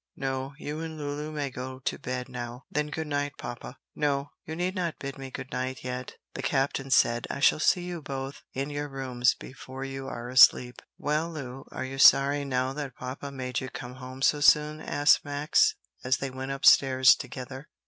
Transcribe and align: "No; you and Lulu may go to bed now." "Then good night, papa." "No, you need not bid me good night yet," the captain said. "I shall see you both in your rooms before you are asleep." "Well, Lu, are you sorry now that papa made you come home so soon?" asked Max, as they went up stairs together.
"No; 0.15 0.55
you 0.57 0.79
and 0.79 0.97
Lulu 0.97 1.31
may 1.31 1.51
go 1.51 1.77
to 1.77 1.99
bed 1.99 2.27
now." 2.27 2.63
"Then 2.71 2.87
good 2.87 3.05
night, 3.05 3.33
papa." 3.37 3.77
"No, 3.93 4.31
you 4.47 4.55
need 4.55 4.73
not 4.73 4.97
bid 4.97 5.19
me 5.19 5.29
good 5.29 5.51
night 5.51 5.83
yet," 5.83 6.15
the 6.33 6.41
captain 6.41 6.89
said. 6.89 7.27
"I 7.29 7.39
shall 7.39 7.59
see 7.59 7.83
you 7.83 8.01
both 8.01 8.41
in 8.51 8.71
your 8.71 8.89
rooms 8.89 9.35
before 9.35 9.83
you 9.85 10.07
are 10.07 10.27
asleep." 10.29 10.81
"Well, 10.97 11.29
Lu, 11.29 11.65
are 11.71 11.85
you 11.85 11.99
sorry 11.99 12.43
now 12.45 12.73
that 12.73 12.95
papa 12.95 13.29
made 13.31 13.59
you 13.61 13.69
come 13.69 13.97
home 13.97 14.23
so 14.23 14.39
soon?" 14.41 14.81
asked 14.81 15.23
Max, 15.23 15.75
as 16.03 16.17
they 16.17 16.31
went 16.31 16.51
up 16.51 16.65
stairs 16.65 17.13
together. 17.13 17.69